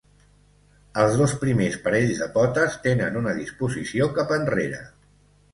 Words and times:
Els 1.01 1.17
dos 1.19 1.35
primers 1.43 1.77
parells 1.83 2.21
de 2.23 2.29
potes 2.39 2.79
tenen 2.87 3.21
una 3.23 3.37
disposició 3.43 4.11
cap 4.17 4.35
enrere. 4.43 4.85